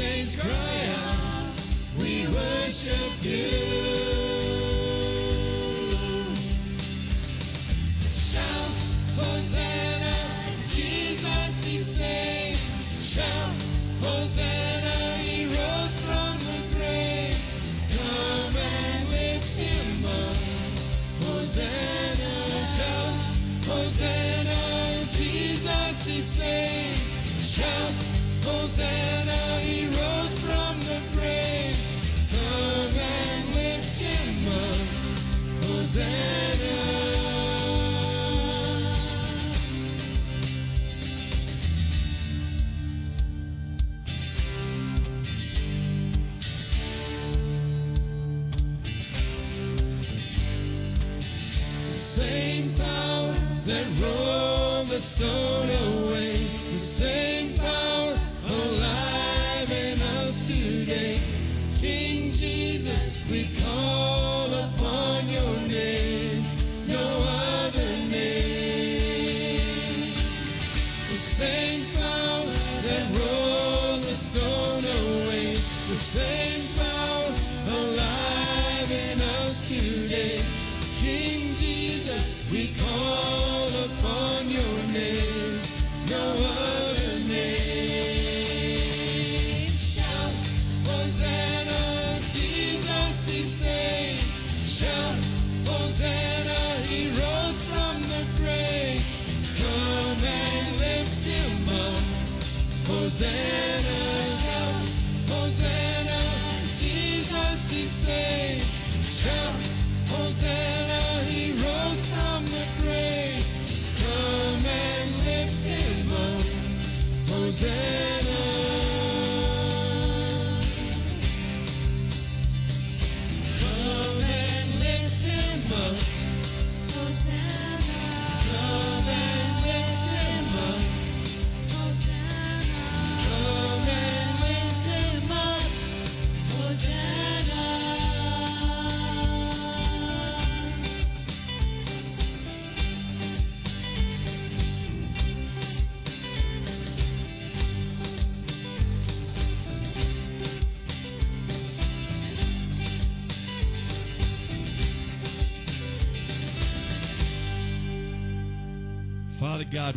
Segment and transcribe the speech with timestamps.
[0.00, 1.52] saints cry out,
[1.98, 3.69] we worship you.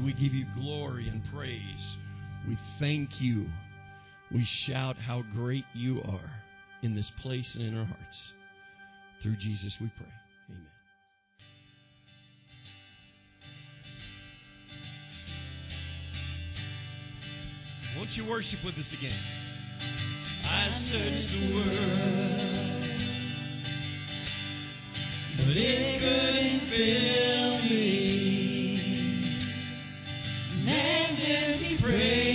[0.04, 1.98] We give you glory and praise.
[2.48, 3.46] We thank you.
[4.32, 6.30] We shout how great you are
[6.82, 8.34] in this place and in our hearts.
[9.22, 10.06] Through Jesus we pray.
[10.50, 10.68] Amen.
[17.98, 19.14] Won't you worship with us again?
[20.44, 21.70] I searched the world,
[25.38, 28.13] but it couldn't fill me
[30.68, 32.33] and is he.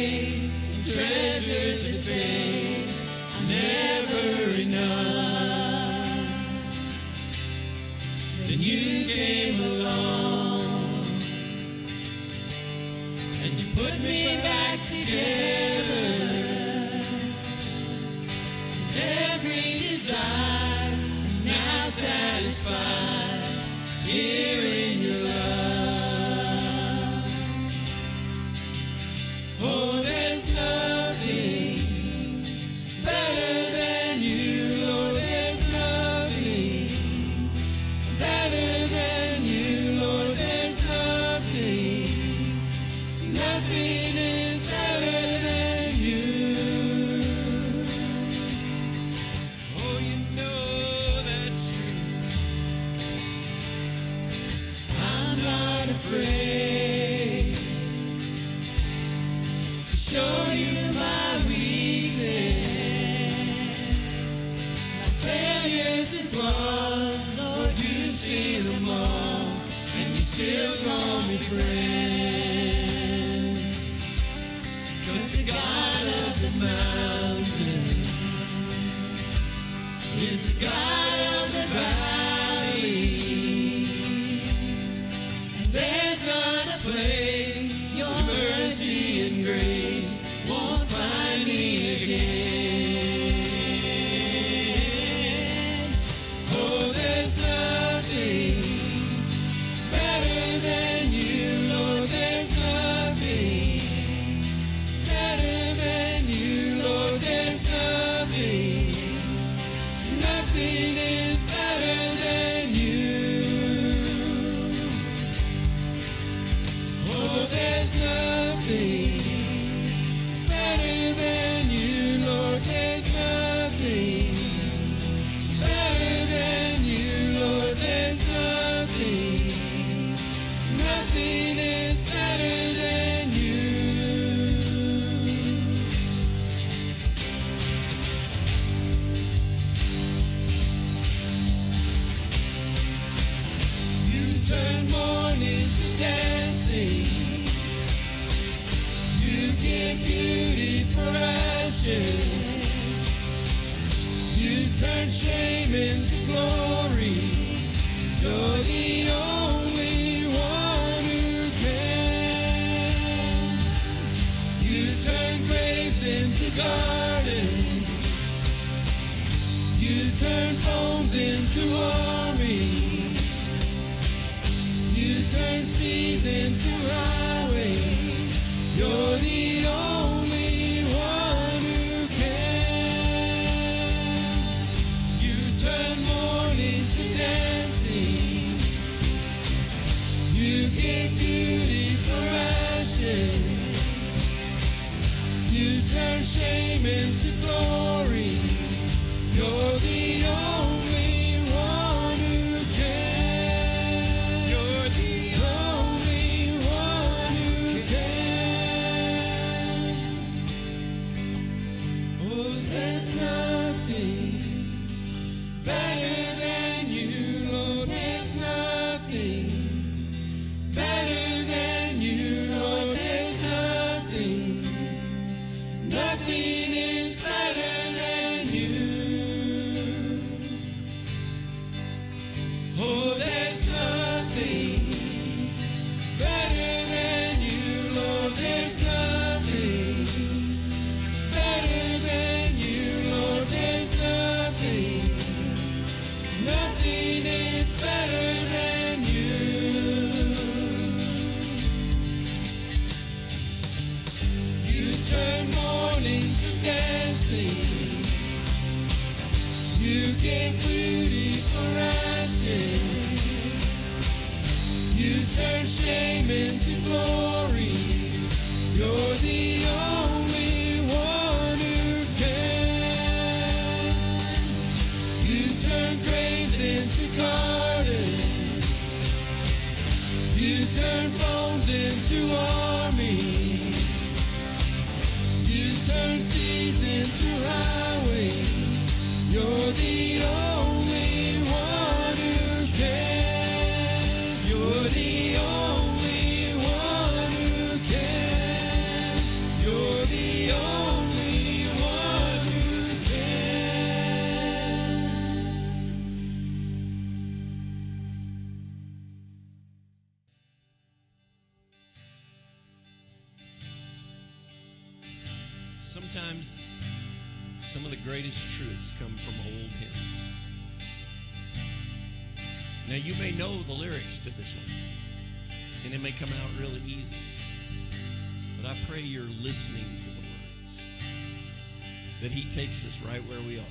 [332.28, 333.64] that He takes us right where we are.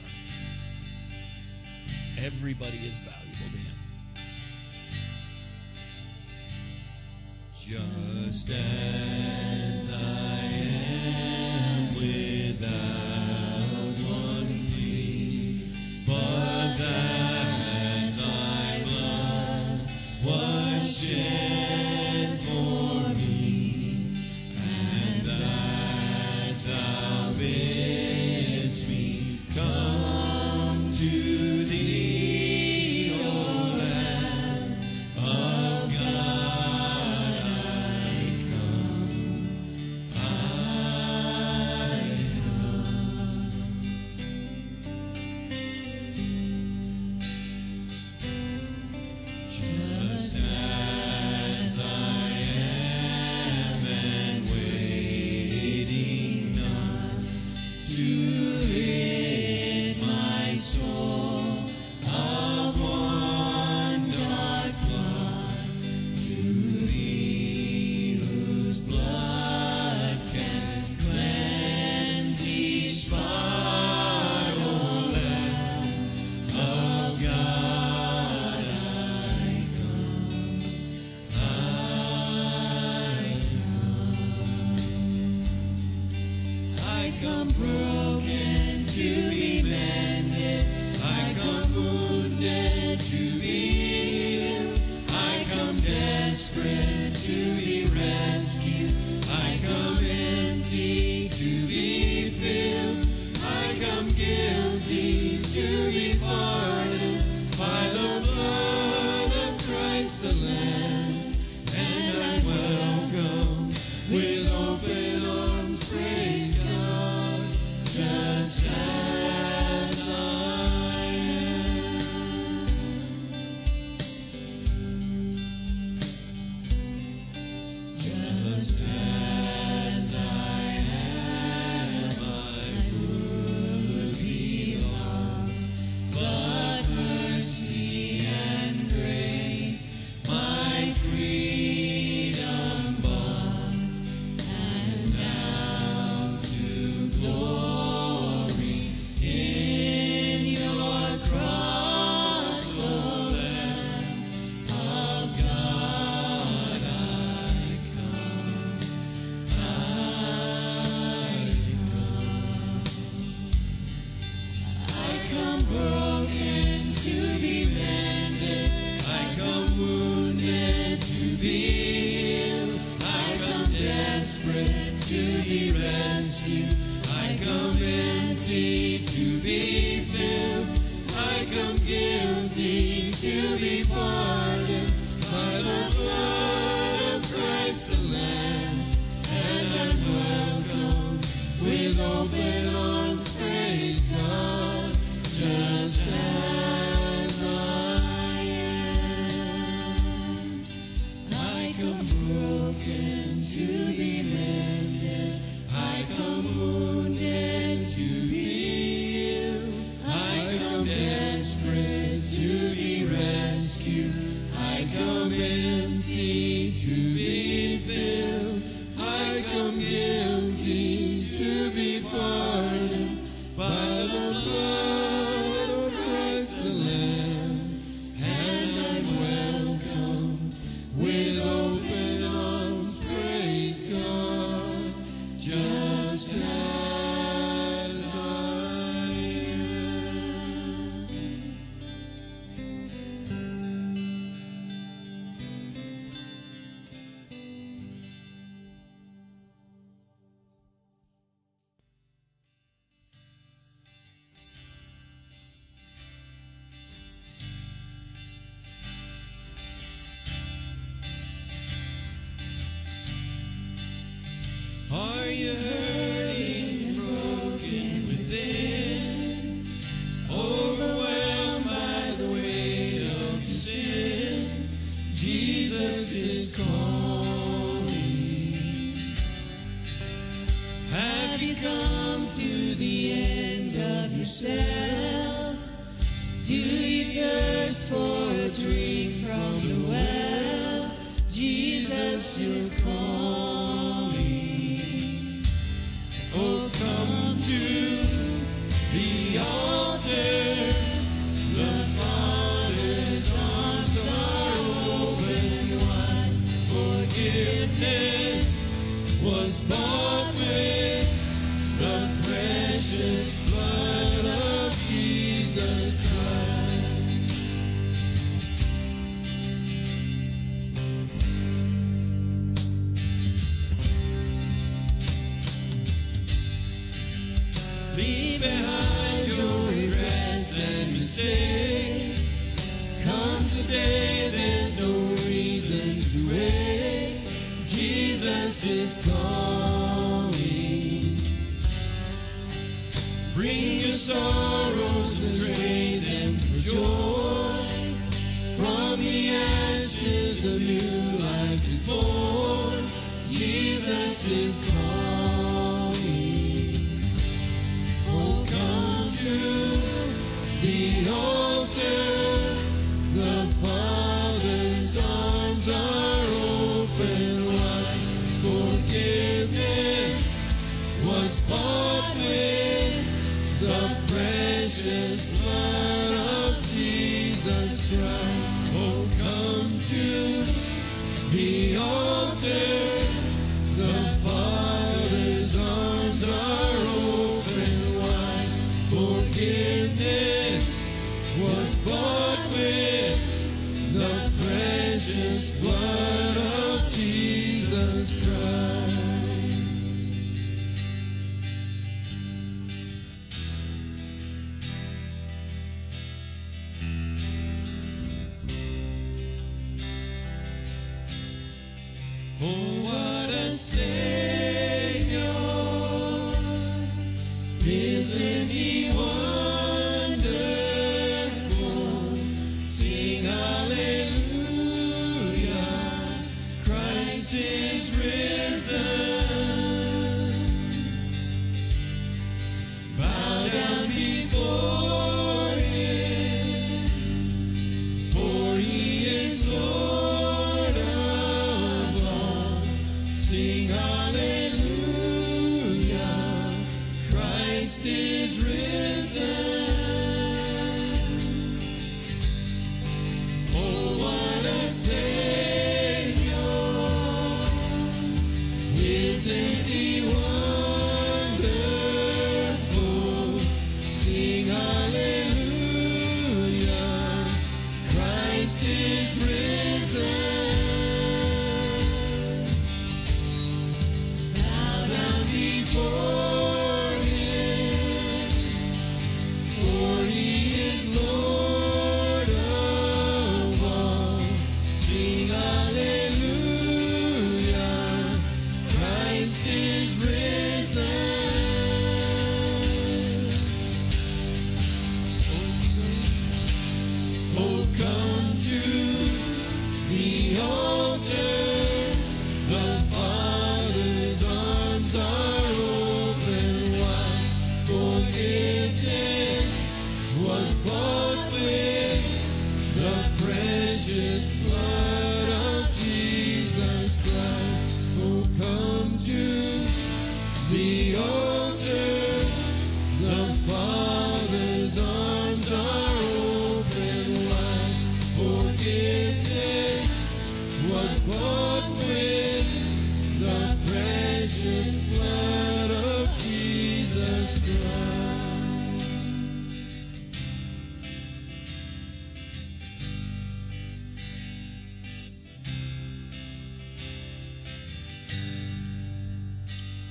[2.17, 3.75] Everybody is valuable to Him.
[7.67, 8.96] Just as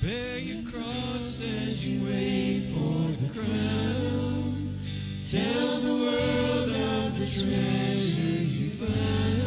[0.07, 4.79] Bear your cross as you wait for the crown.
[5.29, 9.43] Tell the world of the treasure you found.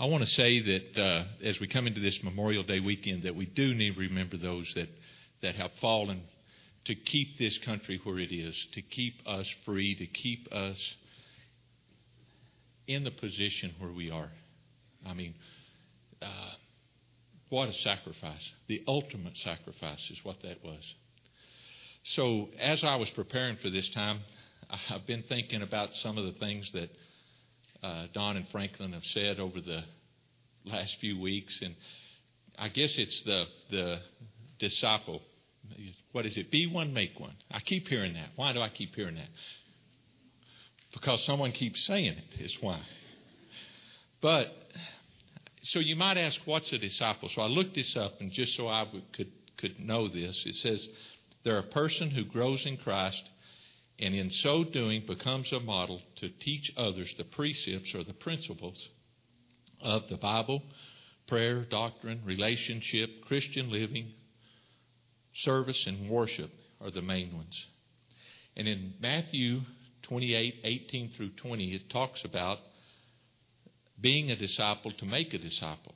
[0.00, 3.36] I want to say that uh, as we come into this Memorial Day weekend, that
[3.36, 4.88] we do need to remember those that,
[5.42, 6.22] that have fallen
[6.86, 10.94] to keep this country where it is, to keep us free, to keep us
[12.86, 14.30] in the position where we are.
[15.06, 15.34] I mean,
[16.22, 16.54] uh,
[17.48, 18.52] what a sacrifice.
[18.68, 20.82] The ultimate sacrifice is what that was.
[22.04, 24.20] So, as I was preparing for this time,
[24.90, 26.90] I've been thinking about some of the things that
[27.82, 29.82] uh, Don and Franklin have said over the
[30.64, 31.74] last few weeks, and
[32.58, 33.98] I guess it's the the
[34.58, 35.22] disciple.
[36.12, 36.50] What is it?
[36.50, 37.34] Be one, make one.
[37.50, 38.30] I keep hearing that.
[38.36, 39.28] Why do I keep hearing that?
[40.92, 42.40] Because someone keeps saying it.
[42.40, 42.80] Is why.
[44.22, 44.46] But
[45.62, 47.28] so you might ask, what's a disciple?
[47.28, 50.54] So I looked this up, and just so I would, could could know this, it
[50.56, 50.88] says
[51.44, 53.22] they're a person who grows in Christ
[53.98, 58.88] and in so doing becomes a model to teach others the precepts or the principles
[59.80, 60.62] of the Bible,
[61.26, 64.12] prayer, doctrine, relationship, Christian living,
[65.34, 67.66] service, and worship are the main ones.
[68.56, 69.60] And in Matthew
[70.02, 72.58] 28 18 through 20, it talks about
[74.00, 75.94] being a disciple to make a disciple.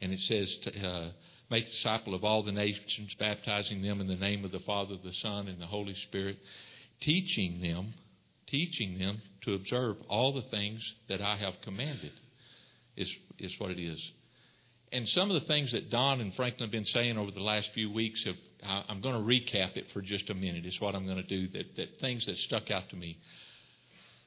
[0.00, 1.10] And it says, to, uh,
[1.50, 5.12] make disciple of all the nations, baptizing them in the name of the Father, the
[5.12, 6.38] Son, and the Holy Spirit
[7.00, 7.94] teaching them,
[8.46, 12.12] teaching them to observe all the things that I have commanded,
[12.96, 14.12] is, is what it is.
[14.92, 17.70] And some of the things that Don and Franklin have been saying over the last
[17.72, 18.34] few weeks have,
[18.66, 21.22] I, I'm going to recap it for just a minute, is what I'm going to
[21.22, 23.18] do, that, that things that stuck out to me.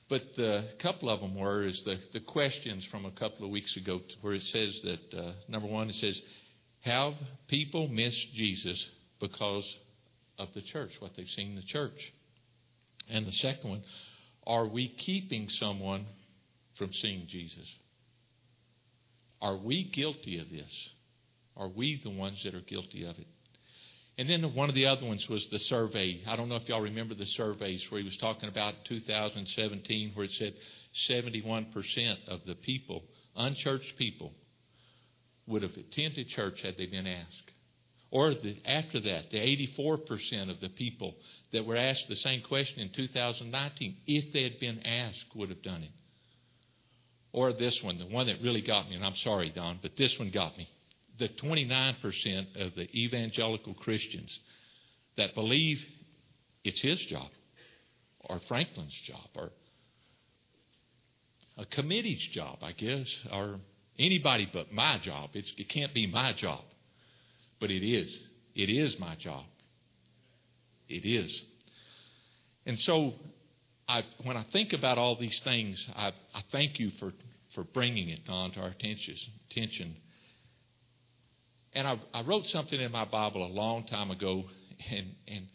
[0.10, 3.78] But a couple of them were is the, the questions from a couple of weeks
[3.78, 6.22] ago where it says that, uh, number one, it says,
[6.82, 7.14] have
[7.48, 8.90] people missed Jesus
[9.20, 9.78] because
[10.38, 12.14] of the church, what they've seen in the church?
[13.10, 13.84] And the second one,
[14.46, 16.06] are we keeping someone
[16.78, 17.74] from seeing Jesus?
[19.42, 20.90] Are we guilty of this?
[21.56, 23.28] Are we the ones that are guilty of it?
[24.18, 26.22] And then one of the other ones was the survey.
[26.28, 30.26] I don't know if y'all remember the surveys where he was talking about 2017, where
[30.26, 30.54] it said
[31.10, 33.04] 71% of the people,
[33.36, 34.34] unchurched people,
[35.48, 37.52] would have attended church had they been asked.
[38.12, 41.16] Or the, after that, the 84% of the people
[41.52, 45.64] that were asked the same question in 2019, if they had been asked, would have
[45.64, 45.90] done it.
[47.32, 50.20] Or this one, the one that really got me, and I'm sorry, Don, but this
[50.20, 50.70] one got me.
[51.20, 54.40] The 29% of the evangelical Christians
[55.18, 55.80] that believe
[56.64, 57.30] it's his job,
[58.22, 59.52] or Franklin's job, or
[61.58, 63.60] a committee's job, I guess, or
[64.00, 65.32] anybody but my job.
[65.34, 66.64] It's, it can't be my job.
[67.60, 68.18] But it is.
[68.56, 69.46] It is my job.
[70.90, 71.42] It is.
[72.66, 73.14] And so,
[73.88, 77.14] I, when I think about all these things, I, I thank you for,
[77.54, 79.16] for bringing it on to our attention.
[79.52, 79.96] attention.
[81.76, 84.44] And I, I wrote something in my Bible a long time ago,
[84.92, 85.48] and, and,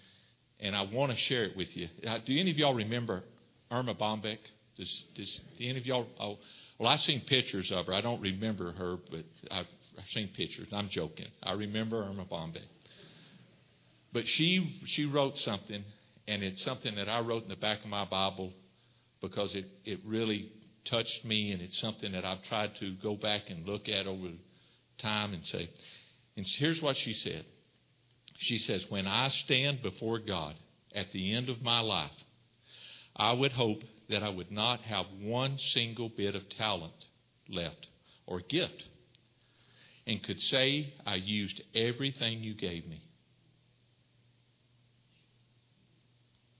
[0.61, 1.88] and I want to share it with you.
[2.07, 3.22] Uh, do any of y'all remember
[3.70, 4.38] Erma Bombeck?
[4.76, 6.07] Does, does any of y'all?
[6.20, 6.38] Oh,
[6.78, 7.94] well, I've seen pictures of her.
[7.94, 9.66] I don't remember her, but I've
[9.98, 10.68] I've seen pictures.
[10.72, 11.26] I'm joking.
[11.42, 12.66] I remember Erma Bombeck.
[14.12, 15.85] But she she wrote something,
[16.28, 18.52] and it's something that I wrote in the back of my Bible
[19.20, 20.52] because it, it really
[20.85, 24.28] touched me, and it's something that I've tried to go back and look at over
[24.98, 25.68] time and say.
[26.38, 27.44] And here's what she said.
[28.37, 30.55] She says, When I stand before God
[30.94, 32.12] at the end of my life,
[33.16, 36.94] I would hope that I would not have one single bit of talent
[37.48, 37.88] left
[38.24, 38.85] or gift
[40.07, 43.03] and could say, I used everything you gave me.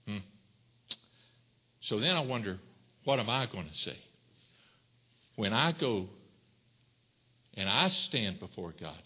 [0.05, 0.17] Hmm.
[1.79, 2.59] So then I wonder,
[3.05, 3.97] what am I going to say?
[5.37, 6.09] When I go
[7.53, 9.01] and I stand before God,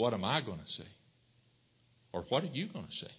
[0.00, 0.88] what am I going to say?
[2.14, 3.12] Or what are you going to say?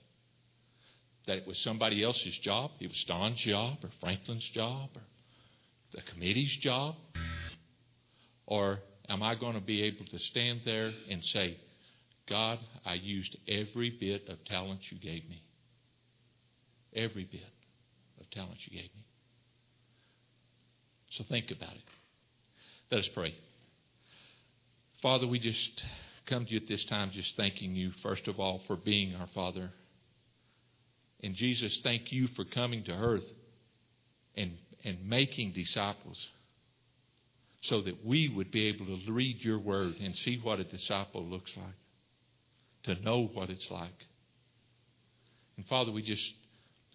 [1.27, 2.71] That it was somebody else's job?
[2.79, 5.03] It was Don's job or Franklin's job or
[5.93, 6.95] the committee's job?
[8.47, 11.57] Or am I going to be able to stand there and say,
[12.27, 15.43] God, I used every bit of talent you gave me?
[16.95, 17.41] Every bit
[18.19, 19.05] of talent you gave me.
[21.11, 21.83] So think about it.
[22.89, 23.35] Let us pray.
[25.03, 25.83] Father, we just
[26.27, 29.27] come to you at this time just thanking you, first of all, for being our
[29.33, 29.69] Father.
[31.23, 33.23] And Jesus, thank you for coming to earth
[34.35, 34.53] and,
[34.83, 36.29] and making disciples
[37.61, 41.23] so that we would be able to read your word and see what a disciple
[41.23, 44.07] looks like, to know what it's like.
[45.57, 46.33] And Father, we just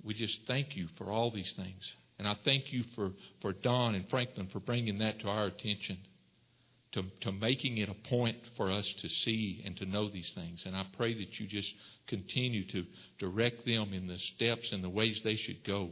[0.05, 1.95] we just thank you for all these things.
[2.19, 3.11] And I thank you for,
[3.43, 5.99] for Don and Franklin for bringing that to our attention,
[6.97, 10.63] to, to making it a point for us to see and to know these things.
[10.65, 11.71] And I pray that you just
[12.07, 12.85] continue to
[13.19, 15.91] direct them in the steps and the ways they should go.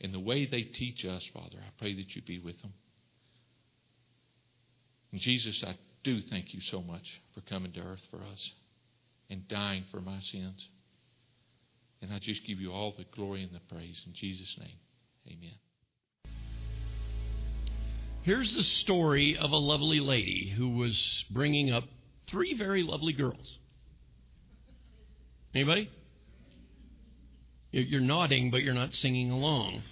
[0.00, 2.72] In the way they teach us, Father, I pray that you be with them.
[5.12, 8.52] And Jesus, I do thank you so much for coming to earth for us
[9.28, 10.66] and dying for my sins.
[12.00, 14.78] And I just give you all the glory and the praise in Jesus' name.
[15.28, 15.69] Amen.
[18.22, 21.84] Here's the story of a lovely lady who was bringing up
[22.26, 23.58] three very lovely girls.
[25.54, 25.90] Anybody?
[27.70, 29.82] You're nodding, but you're not singing along.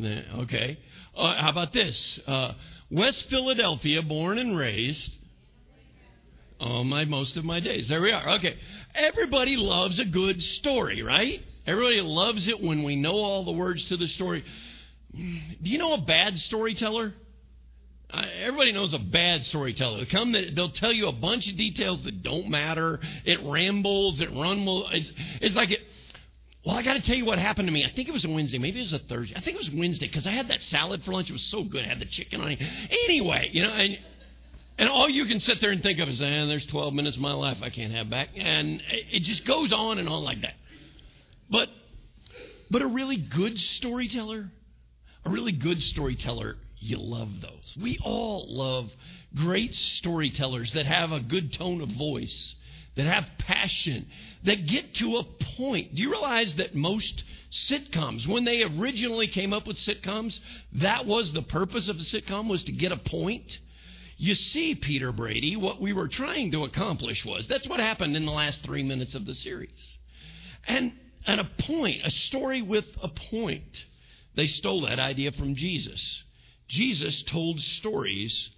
[0.00, 0.78] Okay.
[1.16, 2.20] Uh, how about this?
[2.28, 2.52] Uh,
[2.92, 5.10] West Philadelphia, born and raised.
[6.60, 7.88] All my most of my days.
[7.88, 8.36] There we are.
[8.36, 8.56] Okay.
[8.94, 11.42] Everybody loves a good story, right?
[11.66, 14.44] Everybody loves it when we know all the words to the story.
[15.12, 17.14] Do you know a bad storyteller?
[18.40, 20.00] Everybody knows a bad storyteller.
[20.00, 23.00] They come, they'll tell you a bunch of details that don't matter.
[23.24, 24.88] It rambles, it rumbles.
[24.92, 25.80] It's, it's like it.
[26.64, 27.84] Well, I got to tell you what happened to me.
[27.84, 28.58] I think it was a Wednesday.
[28.58, 29.34] Maybe it was a Thursday.
[29.36, 31.28] I think it was Wednesday because I had that salad for lunch.
[31.28, 31.84] It was so good.
[31.84, 32.62] I had the chicken on it.
[33.04, 33.98] Anyway, you know, and,
[34.78, 37.22] and all you can sit there and think of is, man, there's 12 minutes of
[37.22, 38.30] my life I can't have back.
[38.34, 40.54] And it just goes on and on like that.
[41.50, 41.68] But,
[42.70, 44.50] but a really good storyteller,
[45.26, 47.76] a really good storyteller, you love those.
[47.80, 48.90] We all love
[49.34, 52.54] great storytellers that have a good tone of voice,
[52.96, 54.06] that have passion,
[54.44, 55.24] that get to a
[55.56, 55.94] point.
[55.94, 60.40] Do you realize that most sitcoms, when they originally came up with sitcoms,
[60.74, 63.58] that was the purpose of the sitcom was to get a point?
[64.16, 68.24] You see, Peter Brady, what we were trying to accomplish was that's what happened in
[68.24, 69.98] the last three minutes of the series.
[70.66, 70.92] And
[71.26, 73.84] and a point, a story with a point.
[74.34, 76.23] They stole that idea from Jesus.
[76.68, 78.50] Jesus told stories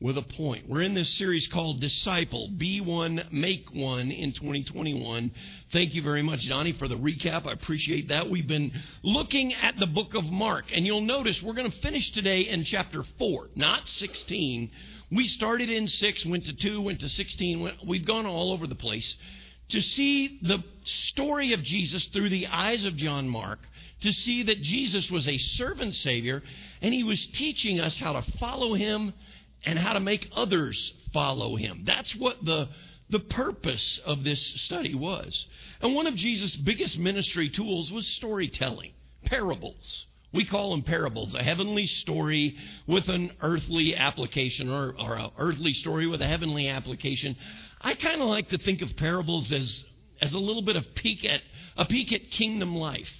[0.00, 0.68] with a point.
[0.68, 5.30] We're in this series called Disciple, Be One, Make One in 2021.
[5.70, 7.46] Thank you very much, Donnie, for the recap.
[7.46, 8.28] I appreciate that.
[8.28, 8.72] We've been
[9.04, 12.64] looking at the book of Mark, and you'll notice we're going to finish today in
[12.64, 14.70] chapter 4, not 16.
[15.12, 17.70] We started in 6, went to 2, went to 16.
[17.86, 19.16] We've gone all over the place
[19.68, 23.60] to see the story of Jesus through the eyes of John Mark,
[24.02, 26.42] to see that Jesus was a servant Savior,
[26.80, 29.14] and he was teaching us how to follow him
[29.64, 31.82] and how to make others follow him.
[31.84, 32.68] That's what the,
[33.10, 35.46] the purpose of this study was.
[35.80, 38.92] And one of Jesus' biggest ministry tools was storytelling,
[39.24, 40.06] parables.
[40.32, 45.74] We call them parables, a heavenly story with an earthly application, or, or an earthly
[45.74, 47.36] story with a heavenly application.
[47.80, 49.84] I kind of like to think of parables as,
[50.20, 51.42] as a little bit of peek at,
[51.76, 53.10] a peek at kingdom life.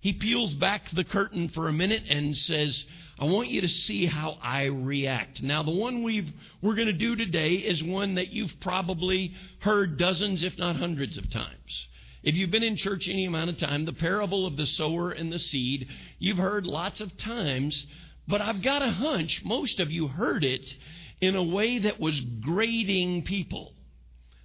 [0.00, 2.84] He peels back the curtain for a minute and says,
[3.18, 5.42] I want you to see how I react.
[5.42, 6.30] Now, the one we've,
[6.62, 11.18] we're going to do today is one that you've probably heard dozens, if not hundreds
[11.18, 11.88] of times.
[12.22, 15.30] If you've been in church any amount of time, the parable of the sower and
[15.32, 17.86] the seed, you've heard lots of times,
[18.26, 20.74] but I've got a hunch most of you heard it
[21.20, 23.74] in a way that was grading people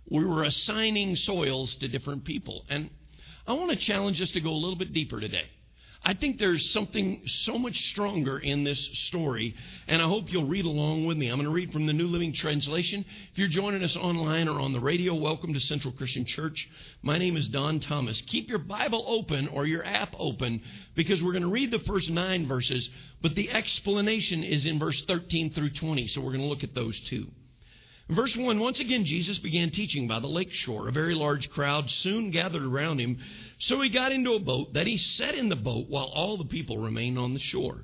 [0.09, 2.65] we were assigning soils to different people.
[2.69, 2.89] And
[3.47, 5.45] I want to challenge us to go a little bit deeper today.
[6.07, 9.55] I think there's something so much stronger in this story,
[9.87, 11.29] and I hope you'll read along with me.
[11.29, 13.03] I'm going to read from the New Living Translation.
[13.31, 16.69] If you're joining us online or on the radio, welcome to Central Christian Church.
[17.01, 18.21] My name is Don Thomas.
[18.27, 20.61] Keep your Bible open or your app open
[20.95, 22.87] because we're going to read the first nine verses,
[23.23, 26.75] but the explanation is in verse 13 through 20, so we're going to look at
[26.75, 26.99] those
[28.07, 30.87] Verse 1 Once again, Jesus began teaching by the lake shore.
[30.87, 33.17] A very large crowd soon gathered around him.
[33.57, 36.45] So he got into a boat that he sat in the boat while all the
[36.45, 37.83] people remained on the shore.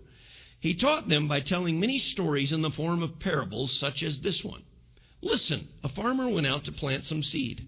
[0.59, 4.43] He taught them by telling many stories in the form of parables, such as this
[4.43, 4.61] one.
[5.23, 7.65] Listen, a farmer went out to plant some seed.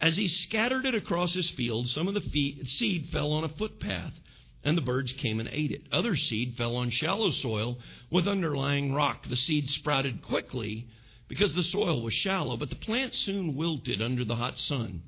[0.00, 4.18] As he scattered it across his field, some of the seed fell on a footpath,
[4.64, 5.82] and the birds came and ate it.
[5.92, 7.78] Other seed fell on shallow soil
[8.10, 9.28] with underlying rock.
[9.28, 10.86] The seed sprouted quickly
[11.32, 15.02] because the soil was shallow, but the plant soon wilted under the hot sun.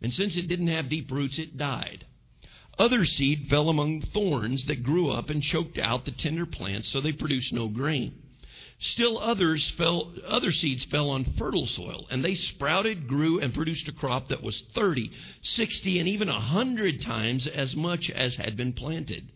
[0.00, 2.06] And since it didn't have deep roots, it died.
[2.78, 7.02] Other seed fell among thorns that grew up and choked out the tender plants, so
[7.02, 8.14] they produced no grain.
[8.78, 13.86] Still others fell, other seeds fell on fertile soil, and they sprouted, grew, and produced
[13.86, 15.10] a crop that was 30,
[15.42, 19.30] 60, and even a 100 times as much as had been planted.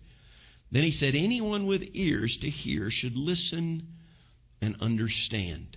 [0.71, 3.89] Then he said, Anyone with ears to hear should listen
[4.63, 5.77] and understand.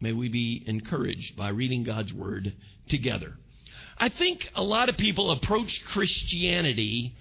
[0.00, 2.54] May we be encouraged by reading God's Word
[2.88, 3.32] together.
[3.98, 7.14] I think a lot of people approach Christianity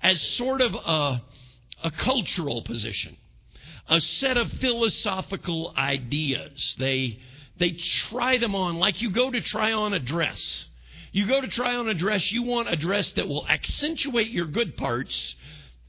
[0.00, 1.22] as sort of a,
[1.82, 3.16] a cultural position,
[3.88, 6.76] a set of philosophical ideas.
[6.78, 7.18] They,
[7.58, 10.66] they try them on like you go to try on a dress.
[11.12, 14.46] You go to try on a dress, you want a dress that will accentuate your
[14.46, 15.34] good parts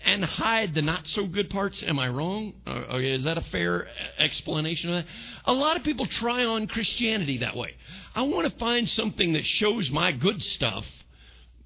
[0.06, 1.84] and hide the not so good parts.
[1.84, 2.54] Am I wrong?
[2.66, 3.88] Uh, is that a fair
[4.18, 5.12] explanation of that?
[5.45, 7.76] A lot of people try on Christianity that way.
[8.16, 10.86] I want to find something that shows my good stuff,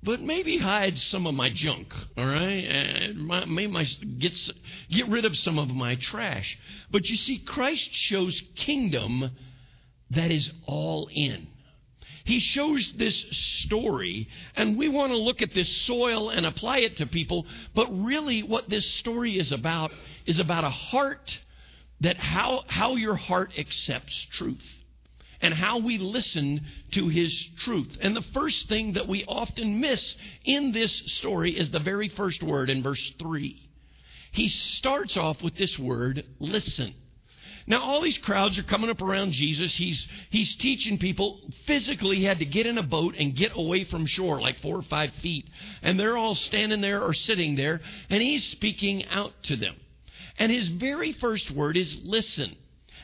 [0.03, 1.93] but maybe hides some of my junk.
[2.17, 3.85] All right, my, maybe my,
[4.19, 4.37] get
[4.89, 6.57] get rid of some of my trash.
[6.91, 9.31] But you see, Christ shows kingdom
[10.11, 11.47] that is all in.
[12.25, 16.97] He shows this story, and we want to look at this soil and apply it
[16.97, 17.45] to people,
[17.75, 19.91] but really what this story is about
[20.25, 21.39] is about a heart
[22.01, 24.67] that how, how your heart accepts truth
[25.39, 27.95] and how we listen to his truth.
[28.01, 32.41] And the first thing that we often miss in this story is the very first
[32.41, 33.61] word in verse 3.
[34.31, 36.95] He starts off with this word, listen.
[37.67, 39.75] Now, all these crowds are coming up around Jesus.
[39.75, 41.39] He's, he's teaching people.
[41.65, 44.77] Physically, he had to get in a boat and get away from shore, like four
[44.77, 45.49] or five feet.
[45.81, 49.75] And they're all standing there or sitting there, and he's speaking out to them.
[50.37, 52.55] And his very first word is listen.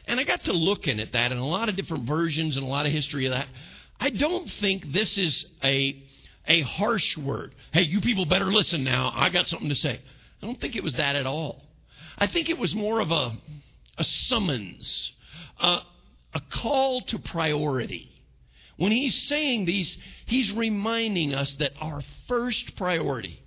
[0.06, 2.70] And I got to looking at that in a lot of different versions and a
[2.70, 3.48] lot of history of that.
[4.00, 6.04] I don't think this is a,
[6.48, 7.56] a harsh word.
[7.72, 9.12] Hey, you people better listen now.
[9.16, 10.02] I got something to say.
[10.42, 11.64] I don't think it was that at all.
[12.18, 13.32] I think it was more of a
[14.02, 15.14] a summons,
[15.60, 15.80] a,
[16.34, 18.10] a call to priority.
[18.78, 19.96] When he's saying these,
[20.26, 23.40] he's reminding us that our first priority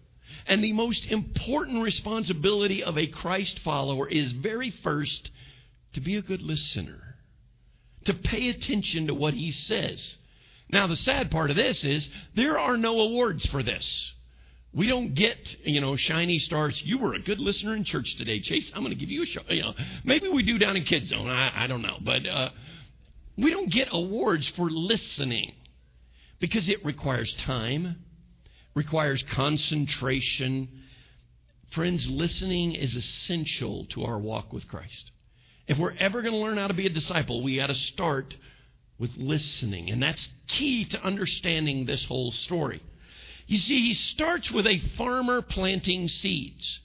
[0.47, 5.33] and the most important responsibility of a Christ follower is very first
[5.95, 7.17] to be a good listener,
[8.05, 10.17] to pay attention to what he says.
[10.69, 14.14] Now, the sad part of this is there are no awards for this.
[14.75, 16.83] We don't get, you know, shiny stars.
[16.85, 18.73] You were a good listener in church today, Chase.
[18.75, 19.43] I'm going to give you a show.
[19.49, 21.29] You know, maybe we do down in Kids Zone.
[21.29, 21.99] I, I don't know.
[22.01, 22.51] But uh,
[23.37, 25.53] we don't get awards for listening
[26.41, 27.97] because it requires time,
[28.75, 30.69] requires concentration.
[31.71, 35.13] Friends, listening is essential to our walk with Christ.
[35.69, 38.37] If we're ever going to learn how to be a disciple, we got to start
[38.99, 39.91] with listening.
[39.91, 42.83] And that's key to understanding this whole story.
[43.47, 46.81] You see, he starts with a farmer planting seeds.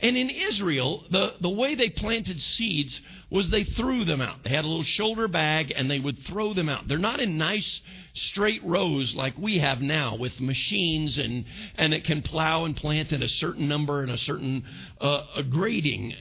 [0.00, 3.00] And in Israel, the, the way they planted seeds
[3.30, 4.42] was they threw them out.
[4.42, 6.86] They had a little shoulder bag and they would throw them out.
[6.86, 7.80] They're not in nice
[8.12, 11.46] straight rows like we have now with machines and,
[11.76, 14.64] and it can plow and plant in a certain number and a certain
[15.00, 16.14] uh, a grading.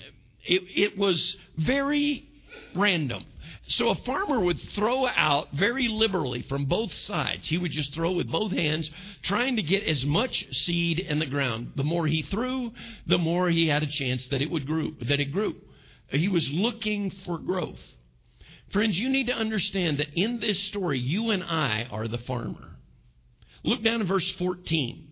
[0.45, 2.25] It, it was very
[2.75, 3.25] random.
[3.67, 7.47] So a farmer would throw out very liberally from both sides.
[7.47, 8.89] He would just throw with both hands,
[9.21, 11.71] trying to get as much seed in the ground.
[11.75, 12.73] The more he threw,
[13.07, 15.55] the more he had a chance that it would grow, that it grew.
[16.09, 17.79] He was looking for growth.
[18.71, 22.69] Friends, you need to understand that in this story, you and I are the farmer.
[23.63, 25.07] Look down in verse 14.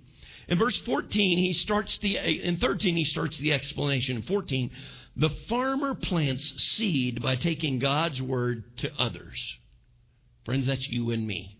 [0.49, 4.17] In verse 14, he starts the, in 13, he starts the explanation.
[4.17, 4.71] In 14,
[5.15, 9.57] the farmer plants seed by taking God's word to others.
[10.45, 11.57] Friends, that's you and me.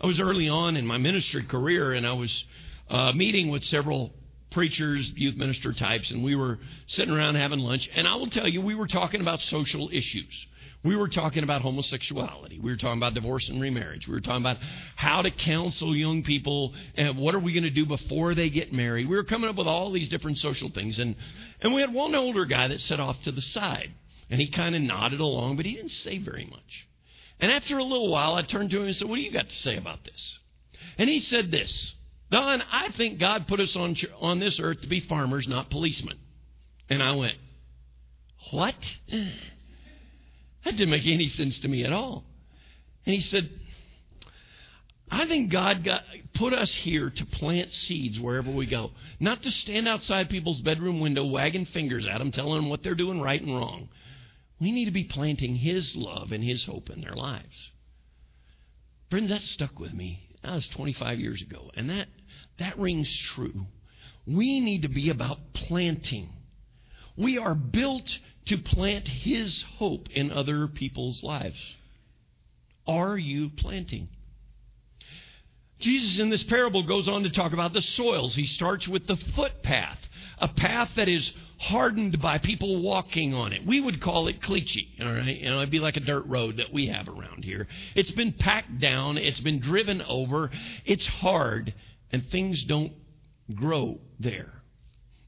[0.00, 2.44] I was early on in my ministry career and I was
[2.88, 4.12] uh, meeting with several
[4.50, 7.88] preachers, youth minister types, and we were sitting around having lunch.
[7.94, 10.46] And I will tell you, we were talking about social issues.
[10.82, 12.58] We were talking about homosexuality.
[12.58, 14.08] We were talking about divorce and remarriage.
[14.08, 14.56] We were talking about
[14.96, 18.72] how to counsel young people and what are we going to do before they get
[18.72, 19.08] married.
[19.08, 20.98] We were coming up with all these different social things.
[20.98, 21.16] And,
[21.60, 23.90] and we had one older guy that sat off to the side.
[24.30, 26.88] And he kind of nodded along, but he didn't say very much.
[27.40, 29.48] And after a little while, I turned to him and said, What do you got
[29.48, 30.38] to say about this?
[30.98, 31.94] And he said this
[32.30, 36.16] Don, I think God put us on, on this earth to be farmers, not policemen.
[36.88, 37.36] And I went,
[38.52, 38.76] What?
[40.64, 42.24] That didn't make any sense to me at all.
[43.06, 43.48] And he said,
[45.10, 46.04] I think God got,
[46.34, 51.00] put us here to plant seeds wherever we go, not to stand outside people's bedroom
[51.00, 53.88] window wagging fingers at them, telling them what they're doing right and wrong.
[54.60, 57.70] We need to be planting His love and His hope in their lives.
[59.10, 60.20] Friends, that stuck with me.
[60.42, 62.06] That was 25 years ago, and that,
[62.58, 63.66] that rings true.
[64.26, 66.28] We need to be about planting.
[67.16, 68.16] We are built
[68.50, 71.76] to plant His hope in other people's lives.
[72.84, 74.08] Are you planting?
[75.78, 78.34] Jesus in this parable goes on to talk about the soils.
[78.34, 80.00] He starts with the footpath,
[80.38, 83.64] a path that is hardened by people walking on it.
[83.64, 85.36] We would call it caliche, all right?
[85.36, 87.68] You know, it'd be like a dirt road that we have around here.
[87.94, 90.50] It's been packed down, it's been driven over,
[90.84, 91.72] it's hard,
[92.10, 92.94] and things don't
[93.54, 94.59] grow there.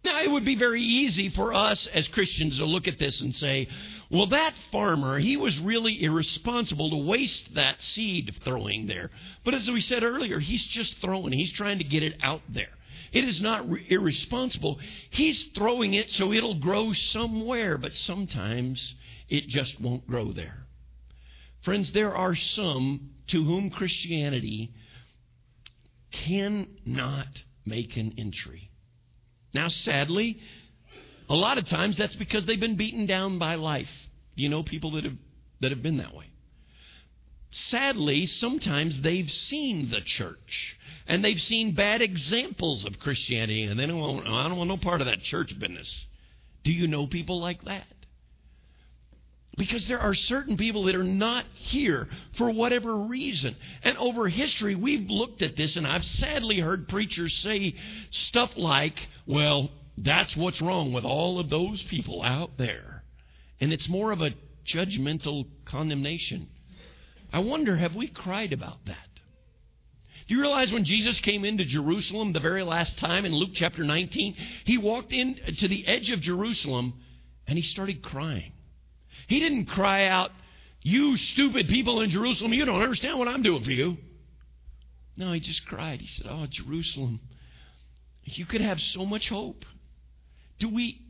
[0.05, 3.35] Now, it would be very easy for us as Christians to look at this and
[3.35, 3.69] say,
[4.11, 9.11] well, that farmer, he was really irresponsible to waste that seed throwing there.
[9.45, 12.69] But as we said earlier, he's just throwing, he's trying to get it out there.
[13.13, 14.81] It is not re- irresponsible.
[15.11, 18.95] He's throwing it so it'll grow somewhere, but sometimes
[19.29, 20.67] it just won't grow there.
[21.63, 24.73] Friends, there are some to whom Christianity
[26.11, 27.29] cannot
[27.65, 28.72] make an entry.
[29.55, 30.39] Now, sadly,
[31.29, 33.91] a lot of times that's because they've been beaten down by life.
[34.35, 35.17] You know people that have
[35.61, 36.27] that have been that way.
[37.53, 43.87] Sadly, sometimes they've seen the church and they've seen bad examples of Christianity and they
[43.87, 46.07] don't want, I don't want no part of that church business.
[46.65, 47.87] Do you know people like that?
[49.59, 53.55] Because there are certain people that are not here for whatever reason.
[53.83, 57.75] And over history, we've looked at this, and I've sadly heard preachers say
[58.11, 63.03] stuff like, well, that's what's wrong with all of those people out there.
[63.61, 64.35] And it's more of a
[64.65, 66.49] judgmental condemnation.
[67.33, 69.09] I wonder, have we cried about that?
[70.29, 73.85] Do you realize when Jesus came into Jerusalem the very last time in Luke chapter
[73.85, 74.35] 19,
[74.65, 76.95] he walked in to the edge of Jerusalem
[77.47, 78.53] and he started crying.
[79.29, 80.31] He didn't cry out,
[80.83, 83.97] You stupid people in Jerusalem, you don't understand what I'm doing for you.
[85.17, 86.01] No, he just cried.
[86.01, 87.21] He said, Oh, Jerusalem,
[88.25, 89.65] you could have so much hope.
[90.59, 91.01] Do we,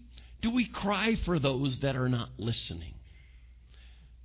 [0.41, 2.95] do we cry for those that are not listening?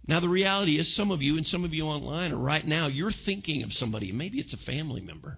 [0.07, 2.87] Now, the reality is, some of you and some of you online are right now,
[2.87, 4.13] you're thinking of somebody.
[4.13, 5.37] Maybe it's a family member.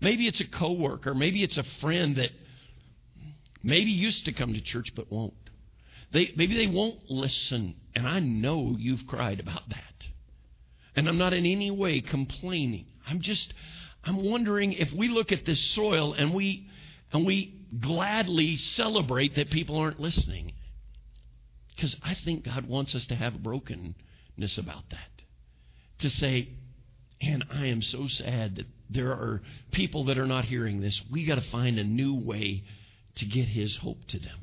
[0.00, 1.14] Maybe it's a coworker.
[1.14, 2.30] Maybe it's a friend that
[3.62, 5.34] maybe used to come to church but won't.
[6.12, 7.74] They, maybe they won't listen.
[7.94, 10.06] And I know you've cried about that.
[10.96, 12.86] And I'm not in any way complaining.
[13.06, 13.54] I'm just,
[14.04, 16.68] I'm wondering if we look at this soil and we,
[17.12, 20.52] and we gladly celebrate that people aren't listening.
[21.74, 25.22] Because I think God wants us to have brokenness about that.
[26.00, 26.48] To say,
[27.20, 29.42] and I am so sad that there are
[29.72, 31.00] people that are not hearing this.
[31.10, 32.64] We got to find a new way
[33.16, 34.38] to get His hope to them.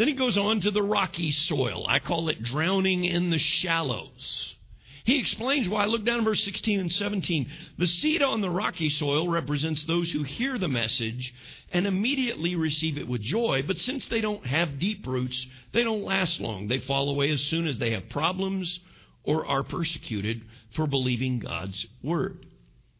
[0.00, 1.84] Then he goes on to the rocky soil.
[1.86, 4.56] I call it drowning in the shallows.
[5.04, 5.84] He explains why.
[5.84, 7.50] Look down at verse 16 and 17.
[7.76, 11.34] The seed on the rocky soil represents those who hear the message
[11.70, 16.02] and immediately receive it with joy, but since they don't have deep roots, they don't
[16.02, 16.66] last long.
[16.66, 18.80] They fall away as soon as they have problems
[19.22, 20.40] or are persecuted
[20.70, 22.46] for believing God's word.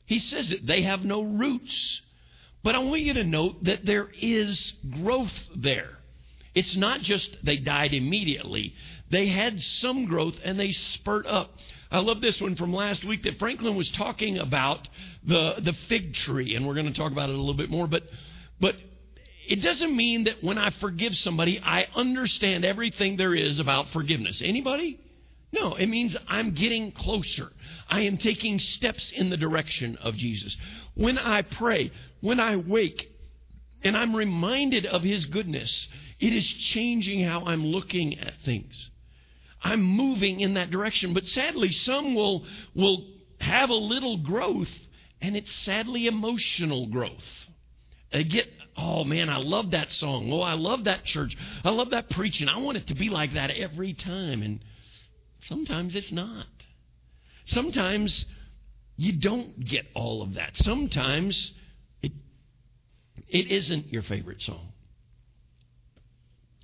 [0.04, 2.02] He says that they have no roots.
[2.62, 5.96] But I want you to note that there is growth there.
[6.54, 8.74] It's not just they died immediately.
[9.10, 11.50] They had some growth and they spurt up.
[11.90, 14.88] I love this one from last week that Franklin was talking about
[15.24, 17.88] the, the fig tree, and we're going to talk about it a little bit more.
[17.88, 18.04] But,
[18.60, 18.76] but
[19.48, 24.40] it doesn't mean that when I forgive somebody, I understand everything there is about forgiveness.
[24.44, 25.00] Anybody?
[25.52, 27.50] No, it means I'm getting closer.
[27.88, 30.56] I am taking steps in the direction of Jesus.
[30.94, 31.90] When I pray,
[32.20, 33.09] when I wake,
[33.82, 38.90] and I'm reminded of His goodness, it is changing how I'm looking at things.
[39.62, 41.12] I'm moving in that direction.
[41.12, 43.06] But sadly, some will, will
[43.40, 44.70] have a little growth,
[45.20, 47.24] and it's sadly emotional growth.
[48.10, 50.32] They get, oh man, I love that song.
[50.32, 51.36] Oh, I love that church.
[51.64, 52.48] I love that preaching.
[52.48, 54.42] I want it to be like that every time.
[54.42, 54.60] And
[55.42, 56.46] sometimes it's not.
[57.46, 58.24] Sometimes
[58.96, 60.56] you don't get all of that.
[60.56, 61.52] Sometimes
[63.30, 64.72] it isn't your favorite song.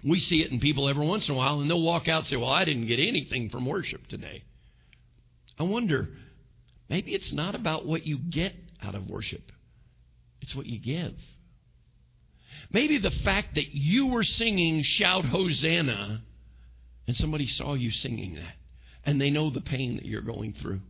[0.05, 2.27] We see it in people every once in a while, and they'll walk out and
[2.27, 4.43] say, Well, I didn't get anything from worship today.
[5.59, 6.09] I wonder,
[6.89, 9.53] maybe it's not about what you get out of worship,
[10.41, 11.15] it's what you give.
[12.71, 16.23] Maybe the fact that you were singing Shout Hosanna
[17.07, 18.55] and somebody saw you singing that
[19.05, 20.81] and they know the pain that you're going through.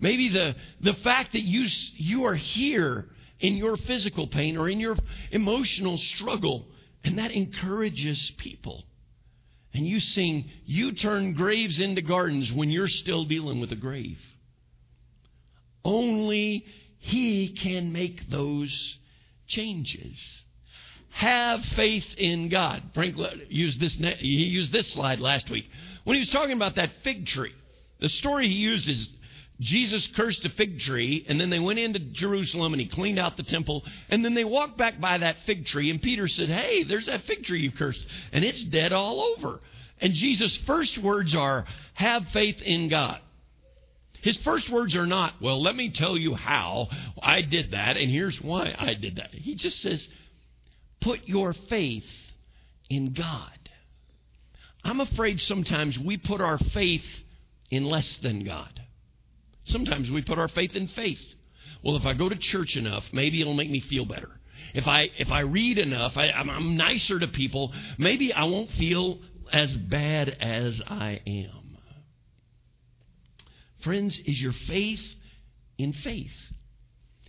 [0.00, 3.06] Maybe the, the fact that you, you are here
[3.40, 4.96] in your physical pain or in your
[5.32, 6.66] emotional struggle
[7.04, 8.84] and that encourages people.
[9.72, 14.18] And you sing, You turn graves into gardens when you're still dealing with a grave.
[15.84, 16.66] Only
[16.98, 18.98] He can make those
[19.46, 20.42] changes.
[21.10, 22.82] Have faith in God.
[22.94, 23.16] Frank
[23.48, 25.68] used this, he used this slide last week
[26.04, 27.54] when he was talking about that fig tree.
[27.98, 29.08] The story he used is
[29.60, 33.36] Jesus cursed a fig tree, and then they went into Jerusalem and he cleaned out
[33.36, 36.82] the temple, and then they walked back by that fig tree, and Peter said, Hey,
[36.82, 39.60] there's that fig tree you cursed, and it's dead all over.
[40.00, 43.20] And Jesus' first words are, Have faith in God.
[44.22, 46.88] His first words are not, Well, let me tell you how
[47.22, 49.30] I did that, and here's why I did that.
[49.32, 50.08] He just says,
[51.02, 52.08] Put your faith
[52.88, 53.58] in God.
[54.82, 57.04] I'm afraid sometimes we put our faith
[57.70, 58.80] in less than God.
[59.70, 61.22] Sometimes we put our faith in faith.
[61.82, 64.30] Well, if I go to church enough, maybe it'll make me feel better.
[64.74, 67.72] If I if I read enough, I, I'm, I'm nicer to people.
[67.98, 69.18] Maybe I won't feel
[69.52, 71.78] as bad as I am.
[73.82, 75.02] Friends, is your faith
[75.78, 76.52] in faith?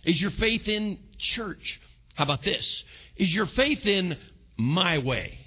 [0.04, 1.80] Is your faith in church?
[2.14, 2.84] How about this?
[3.16, 4.18] Is your faith in
[4.58, 5.38] my way?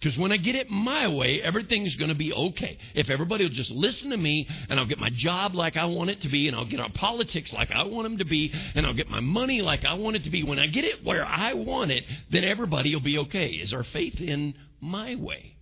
[0.00, 2.78] Because when I get it my way, everything's going to be okay.
[2.94, 6.08] If everybody will just listen to me, and I'll get my job like I want
[6.08, 8.86] it to be, and I'll get our politics like I want them to be, and
[8.86, 10.42] I'll get my money like I want it to be.
[10.42, 13.48] When I get it where I want it, then everybody will be okay.
[13.48, 15.54] Is our faith in my way?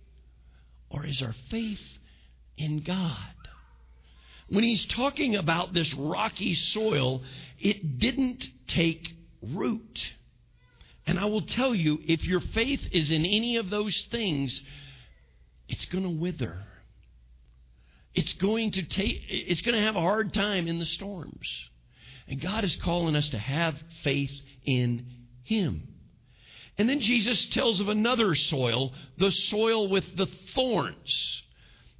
[0.89, 1.81] Or is our faith
[2.57, 3.17] in God?
[4.47, 7.23] When he's talking about this rocky soil,
[7.59, 9.05] it didn't take
[9.41, 9.99] root.
[11.09, 14.61] And I will tell you, if your faith is in any of those things,
[15.67, 16.55] it's going to wither.
[18.13, 21.49] It's going to take it's going to have a hard time in the storms.
[22.27, 24.31] And God is calling us to have faith
[24.65, 25.07] in
[25.45, 25.87] him.
[26.77, 31.41] And then Jesus tells of another soil, the soil with the thorns.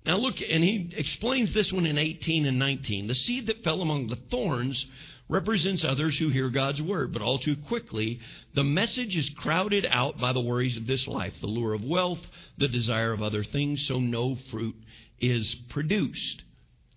[0.06, 3.08] Now look, and he explains this one in 18 and 19.
[3.08, 4.86] The seed that fell among the thorns
[5.30, 8.20] represents others who hear God's word, but all too quickly,
[8.56, 12.20] the message is crowded out by the worries of this life, the lure of wealth,
[12.58, 14.76] the desire of other things, so no fruit
[15.20, 16.44] is produced.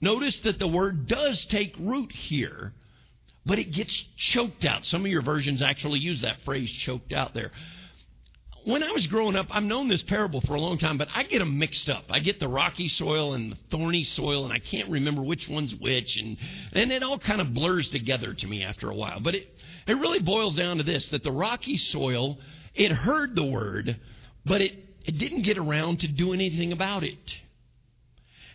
[0.01, 2.73] Notice that the word does take root here,
[3.45, 4.87] but it gets choked out.
[4.87, 7.53] Some of your versions actually use that phrase choked out there
[8.65, 11.25] when I was growing up, I've known this parable for a long time, but I
[11.25, 12.05] get them mixed up.
[12.11, 15.75] I get the rocky soil and the thorny soil, and I can't remember which one's
[15.75, 16.37] which, and
[16.73, 19.21] and it all kind of blurs together to me after a while.
[19.21, 19.49] But it
[19.87, 22.39] it really boils down to this: that the rocky soil,
[22.75, 23.99] it heard the word,
[24.45, 24.73] but it
[25.05, 27.39] it didn't get around to do anything about it.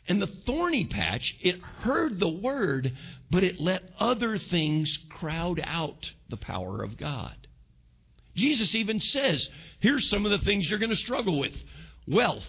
[0.07, 2.93] And the thorny patch, it heard the word,
[3.29, 7.46] but it let other things crowd out the power of God.
[8.37, 11.53] Jesus even says, here's some of the things you're going to struggle with
[12.07, 12.47] wealth.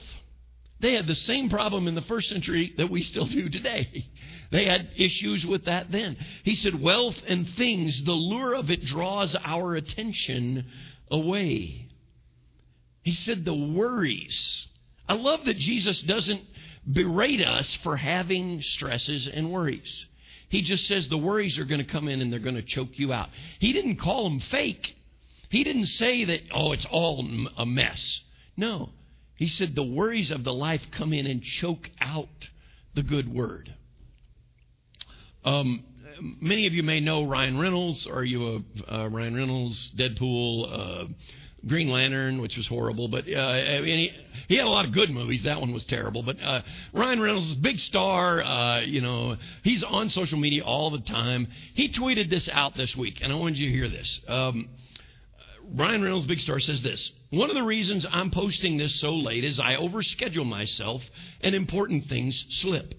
[0.80, 4.06] They had the same problem in the first century that we still do today.
[4.50, 6.16] They had issues with that then.
[6.42, 10.64] He said, Wealth and things, the lure of it draws our attention
[11.10, 11.86] away.
[13.02, 14.66] He said, The worries.
[15.06, 16.40] I love that Jesus doesn't
[16.90, 20.06] berate us for having stresses and worries.
[20.48, 22.98] He just says the worries are going to come in and they're going to choke
[22.98, 23.28] you out.
[23.58, 24.96] He didn't call them fake.
[25.48, 27.26] He didn't say that, oh, it's all
[27.56, 28.20] a mess.
[28.56, 28.90] No.
[29.36, 32.48] He said the worries of the life come in and choke out
[32.94, 33.72] the good word.
[35.44, 35.84] Um,
[36.40, 38.06] many of you may know Ryan Reynolds.
[38.06, 41.12] Are you a uh, Ryan Reynolds, Deadpool, uh,
[41.66, 44.12] Green Lantern, which was horrible, but uh, he,
[44.46, 45.42] he, had a lot of good movies.
[45.42, 46.22] That one was terrible.
[46.22, 48.42] But uh, Ryan Reynolds is a big star.
[48.42, 51.48] Uh, you know, he's on social media all the time.
[51.74, 54.20] He tweeted this out this week, and I wanted you to hear this.
[54.28, 54.68] Um,
[55.74, 59.44] Ryan Reynolds, Big Star, says this One of the reasons I'm posting this so late
[59.44, 61.02] is I overschedule myself
[61.40, 62.94] and important things slip.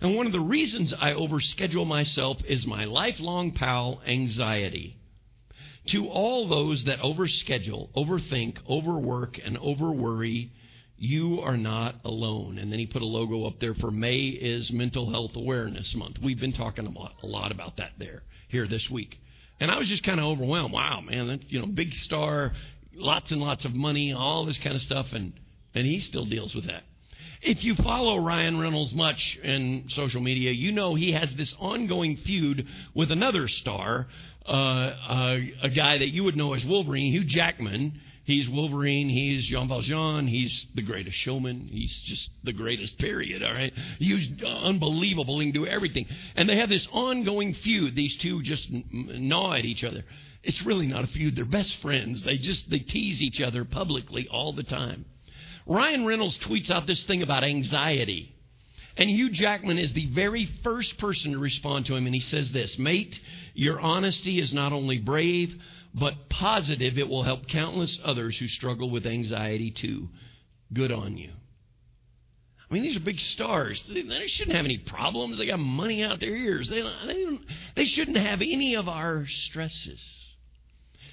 [0.00, 4.96] And one of the reasons I overschedule myself is my lifelong pal, anxiety.
[5.88, 10.52] To all those that overschedule, overthink, overwork, and overworry,
[10.96, 12.58] you are not alone.
[12.58, 16.18] And then he put a logo up there for May is Mental Health Awareness Month.
[16.22, 19.18] We've been talking a lot, a lot about that there here this week.
[19.60, 20.72] And I was just kind of overwhelmed.
[20.72, 22.52] Wow, man, that, you know, big star,
[22.94, 25.32] lots and lots of money, all this kind of stuff, and
[25.74, 26.82] and he still deals with that.
[27.42, 32.16] If you follow Ryan Reynolds much in social media, you know he has this ongoing
[32.16, 34.06] feud with another star,
[34.46, 38.00] uh, uh, a guy that you would know as Wolverine, Hugh Jackman.
[38.24, 39.10] He's Wolverine.
[39.10, 40.26] He's Jean Valjean.
[40.26, 41.68] He's the greatest showman.
[41.70, 43.42] He's just the greatest, period.
[43.42, 43.72] All right.
[43.98, 45.38] He's unbelievable.
[45.38, 46.06] He can do everything.
[46.34, 47.94] And they have this ongoing feud.
[47.94, 50.04] These two just gnaw at each other.
[50.42, 51.36] It's really not a feud.
[51.36, 52.22] They're best friends.
[52.22, 55.04] They just, they tease each other publicly all the time.
[55.66, 58.34] Ryan Reynolds tweets out this thing about anxiety.
[58.96, 62.52] And Hugh Jackman is the very first person to respond to him, and he says
[62.52, 63.18] this Mate,
[63.54, 65.60] your honesty is not only brave,
[65.94, 66.98] but positive.
[66.98, 70.08] It will help countless others who struggle with anxiety too.
[70.72, 71.30] Good on you.
[72.68, 73.84] I mean, these are big stars.
[73.86, 75.38] They, they shouldn't have any problems.
[75.38, 76.68] They got money out their ears.
[76.68, 77.26] They, they,
[77.76, 80.00] they shouldn't have any of our stresses.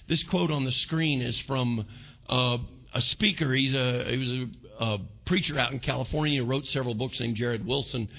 [0.07, 1.85] This quote on the screen is from
[2.27, 2.57] uh,
[2.93, 3.53] a speaker.
[3.53, 6.43] He's a, he was a, a preacher out in California.
[6.43, 8.09] Wrote several books named Jarrid Wilson.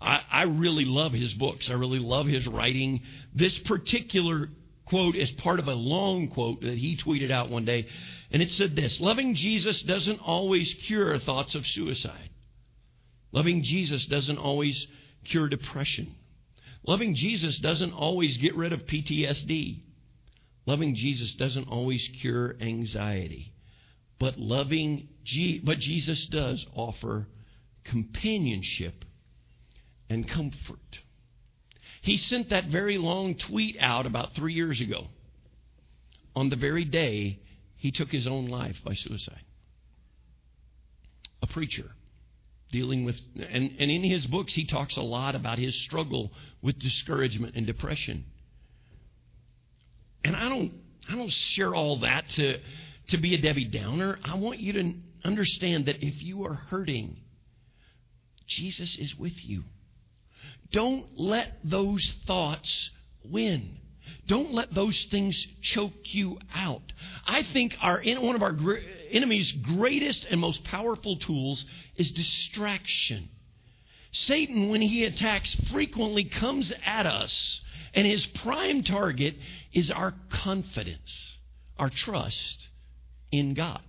[0.00, 1.70] I, I really love his books.
[1.70, 3.00] I really love his writing.
[3.34, 4.50] This particular
[4.86, 7.86] quote is part of a long quote that he tweeted out one day.
[8.30, 12.30] And it said this Loving Jesus doesn't always cure thoughts of suicide.
[13.32, 14.86] Loving Jesus doesn't always
[15.24, 16.14] cure depression.
[16.86, 19.80] Loving Jesus doesn't always get rid of PTSD.
[20.66, 23.52] Loving Jesus doesn't always cure anxiety.
[24.18, 25.08] But loving
[25.64, 27.26] but Jesus does offer
[27.84, 29.04] companionship
[30.08, 31.00] and comfort.
[32.04, 35.06] He sent that very long tweet out about 3 years ago.
[36.36, 37.38] On the very day
[37.76, 39.40] he took his own life by suicide.
[41.40, 41.90] A preacher
[42.70, 46.30] dealing with, and, and in his books, he talks a lot about his struggle
[46.60, 48.26] with discouragement and depression.
[50.24, 50.74] And I don't,
[51.08, 52.58] I don't share all that to,
[53.08, 54.18] to be a Debbie Downer.
[54.22, 54.92] I want you to
[55.24, 57.16] understand that if you are hurting,
[58.46, 59.64] Jesus is with you.
[60.74, 62.90] Don't let those thoughts
[63.30, 63.76] win.
[64.26, 66.82] Don't let those things choke you out.
[67.28, 68.56] I think our one of our
[69.12, 71.64] enemy's greatest and most powerful tools
[71.94, 73.28] is distraction.
[74.10, 77.60] Satan, when he attacks, frequently comes at us,
[77.94, 79.36] and his prime target
[79.72, 81.36] is our confidence,
[81.78, 82.68] our trust
[83.30, 83.80] in God.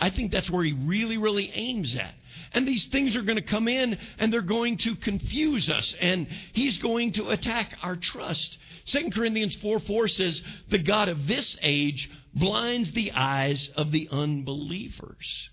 [0.00, 2.14] I think that's where he really, really aims at.
[2.52, 6.28] And these things are going to come in and they're going to confuse us and
[6.52, 8.58] he's going to attack our trust.
[8.86, 14.08] 2 Corinthians 4 4 says, The God of this age blinds the eyes of the
[14.10, 15.50] unbelievers.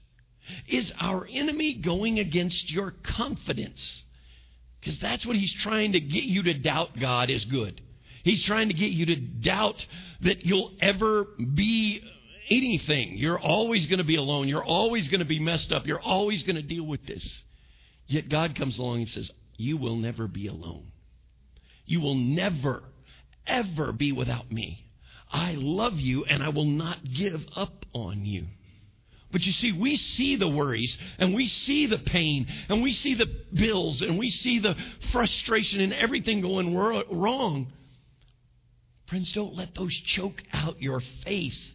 [0.68, 4.04] Is our enemy going against your confidence?
[4.80, 7.82] Because that's what he's trying to get you to doubt God is good.
[8.24, 9.86] He's trying to get you to doubt
[10.22, 12.04] that you'll ever be
[12.50, 13.18] anything.
[13.18, 14.48] You're always going to be alone.
[14.48, 15.88] You're always going to be messed up.
[15.88, 17.44] You're always going to deal with this.
[18.08, 20.92] Yet God comes along and says, You will never be alone.
[21.86, 22.84] You will never,
[23.46, 24.86] ever be without me.
[25.32, 28.46] I love you and I will not give up on you.
[29.32, 33.16] But you see, we see the worries and we see the pain and we see
[33.16, 34.76] the bills and we see the
[35.12, 37.68] frustration and everything going wrong.
[39.08, 41.74] Friends, don't let those choke out your faith.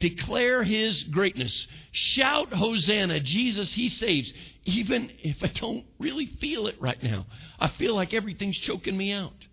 [0.00, 1.66] Declare his greatness.
[1.92, 3.20] Shout Hosanna.
[3.20, 4.32] Jesus, he saves.
[4.64, 7.26] Even if I don't really feel it right now,
[7.58, 9.46] I feel like everything's choking me out.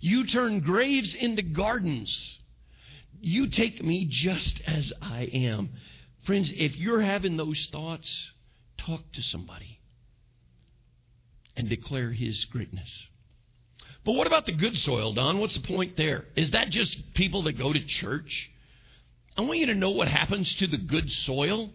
[0.00, 2.38] You turn graves into gardens.
[3.20, 5.70] You take me just as I am.
[6.24, 8.32] Friends, if you're having those thoughts,
[8.78, 9.78] talk to somebody
[11.56, 13.06] and declare his greatness.
[14.04, 15.38] But what about the good soil, Don?
[15.38, 16.24] What's the point there?
[16.34, 18.51] Is that just people that go to church?
[19.36, 21.70] I want you to know what happens to the good soil.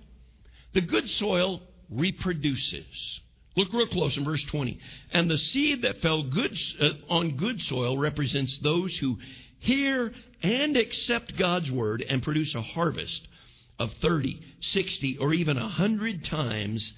[0.73, 3.19] The good soil reproduces.
[3.55, 4.79] Look real close in verse 20.
[5.11, 9.17] And the seed that fell good, uh, on good soil represents those who
[9.59, 13.27] hear and accept God's word and produce a harvest
[13.79, 16.93] of 30, 60, or even 100 times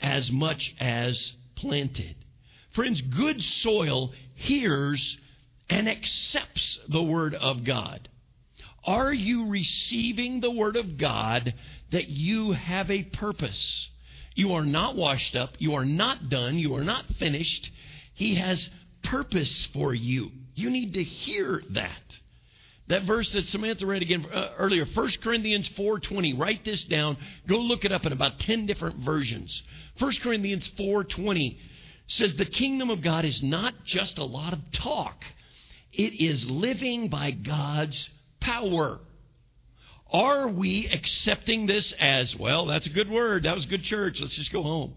[0.00, 2.14] as much as planted.
[2.72, 5.18] Friends, good soil hears
[5.68, 8.08] and accepts the word of God.
[8.86, 11.54] Are you receiving the Word of God
[11.90, 13.88] that you have a purpose?
[14.34, 15.50] You are not washed up.
[15.58, 16.58] You are not done.
[16.58, 17.70] You are not finished.
[18.14, 18.68] He has
[19.02, 20.30] purpose for you.
[20.54, 22.18] You need to hear that.
[22.88, 26.38] That verse that Samantha read again uh, earlier, 1 Corinthians 4:20.
[26.38, 27.16] Write this down.
[27.46, 29.62] Go look it up in about 10 different versions.
[29.98, 31.56] 1 Corinthians 4:20
[32.06, 35.24] says the kingdom of God is not just a lot of talk.
[35.92, 38.10] It is living by God's
[38.44, 39.00] power.
[40.12, 43.44] Are we accepting this as, well, that's a good word.
[43.44, 44.20] That was good church.
[44.20, 44.94] Let's just go home.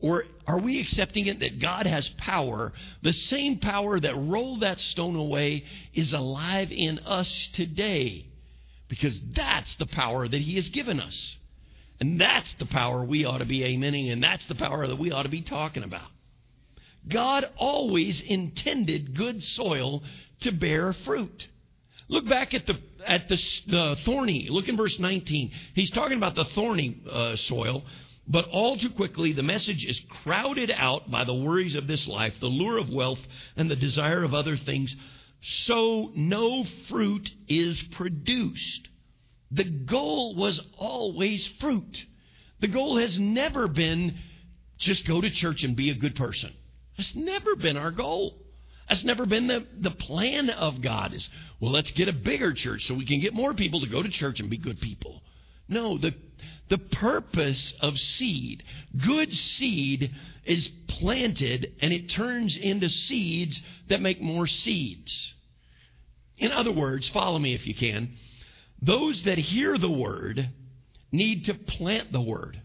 [0.00, 2.72] Or are we accepting it that God has power?
[3.02, 8.26] The same power that rolled that stone away is alive in us today.
[8.88, 11.36] Because that's the power that He has given us.
[12.00, 15.10] And that's the power we ought to be amening, and that's the power that we
[15.10, 16.08] ought to be talking about.
[17.08, 20.02] God always intended good soil
[20.40, 21.48] to bear fruit.
[22.08, 23.36] Look back at the at the,
[23.66, 24.48] the thorny.
[24.50, 25.50] Look in verse 19.
[25.74, 27.84] He's talking about the thorny uh, soil,
[28.26, 32.34] but all too quickly the message is crowded out by the worries of this life,
[32.40, 33.20] the lure of wealth,
[33.56, 34.96] and the desire of other things.
[35.42, 38.88] So no fruit is produced.
[39.50, 42.04] The goal was always fruit.
[42.60, 44.16] The goal has never been
[44.78, 46.52] just go to church and be a good person.
[46.96, 48.38] That's never been our goal.
[48.88, 51.28] That's never been the, the plan of God is,
[51.60, 54.08] well, let's get a bigger church so we can get more people to go to
[54.08, 55.22] church and be good people.
[55.68, 56.14] No, the,
[56.68, 58.62] the purpose of seed,
[59.04, 60.14] good seed
[60.44, 65.34] is planted and it turns into seeds that make more seeds.
[66.38, 68.12] In other words, follow me if you can.
[68.80, 70.48] Those that hear the word
[71.12, 72.60] need to plant the word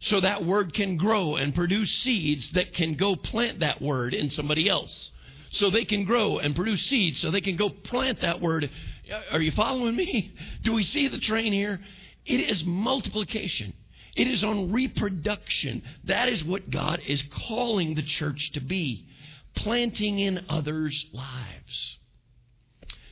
[0.00, 4.30] so that word can grow and produce seeds that can go plant that word in
[4.30, 5.10] somebody else.
[5.50, 8.70] So they can grow and produce seeds so they can go plant that word.
[9.10, 10.34] Uh, are you following me?
[10.62, 11.80] Do we see the train here?
[12.26, 13.72] It is multiplication.
[14.16, 15.82] It is on reproduction.
[16.04, 19.06] That is what God is calling the church to be
[19.54, 21.98] planting in others' lives.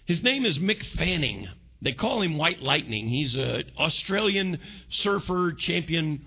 [0.04, 1.48] His name is Mick Fanning.
[1.82, 3.08] They call him White Lightning.
[3.08, 6.24] He's an Australian surfer champion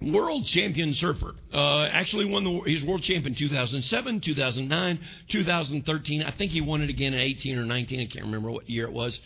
[0.00, 1.34] world champion surfer.
[1.52, 6.22] Uh, actually won the he's world champion 2007, 2009, 2013.
[6.22, 8.00] I think he won it again in 18 or 19.
[8.00, 9.18] I can't remember what year it was.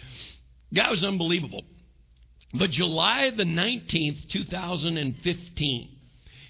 [0.72, 1.64] Guy was unbelievable.
[2.54, 5.88] But July the 19th, 2015,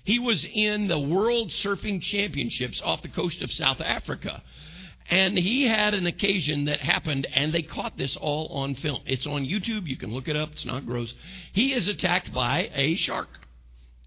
[0.05, 4.43] he was in the World Surfing Championships off the coast of South Africa.
[5.11, 9.03] And he had an occasion that happened, and they caught this all on film.
[9.07, 9.87] It's on YouTube.
[9.87, 10.53] You can look it up.
[10.53, 11.13] It's not gross.
[11.53, 13.29] He is attacked by a shark.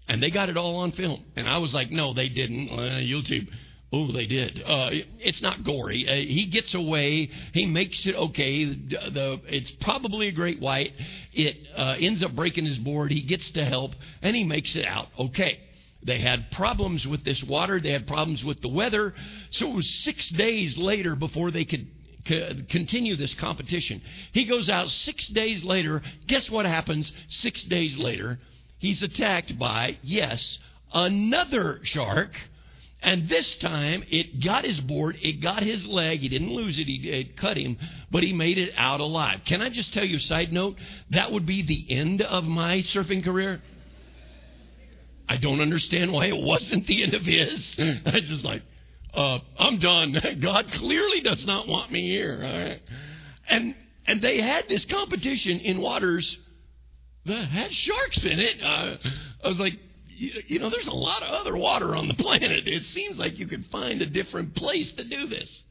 [0.08, 1.24] And they got it all on film.
[1.34, 2.68] And I was like, no, they didn't.
[2.68, 3.48] Uh, YouTube.
[3.92, 4.62] Oh, they did.
[4.64, 4.90] Uh,
[5.20, 6.08] it's not gory.
[6.08, 7.30] Uh, he gets away.
[7.52, 8.64] He makes it okay.
[8.64, 10.92] The, the it's probably a great white.
[11.32, 13.12] It uh, ends up breaking his board.
[13.12, 13.92] He gets to help,
[14.22, 15.60] and he makes it out okay.
[16.02, 17.80] They had problems with this water.
[17.80, 19.14] They had problems with the weather.
[19.50, 21.88] So it was six days later before they could
[22.68, 24.02] continue this competition.
[24.32, 26.02] He goes out six days later.
[26.26, 28.38] Guess what happens six days later?
[28.78, 30.58] He's attacked by, yes,
[30.92, 32.30] another shark.
[33.02, 36.20] And this time it got his board, it got his leg.
[36.20, 37.76] He didn't lose it, he, it cut him,
[38.10, 39.42] but he made it out alive.
[39.44, 40.76] Can I just tell you a side note?
[41.10, 43.60] That would be the end of my surfing career.
[45.28, 47.76] I don't understand why it wasn't the end of his.
[48.06, 48.62] I just like,
[49.12, 50.16] uh, I'm done.
[50.40, 52.78] God clearly does not want me here.
[53.48, 56.38] And and they had this competition in waters
[57.26, 58.62] that had sharks in it.
[58.62, 58.96] Uh,
[59.44, 59.74] I was like,
[60.08, 62.66] you, you know, there's a lot of other water on the planet.
[62.66, 65.62] It seems like you could find a different place to do this.